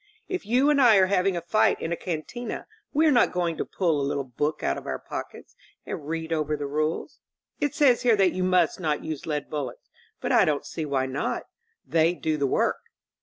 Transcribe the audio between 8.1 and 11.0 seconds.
that you must not use lead bullets; but I don't see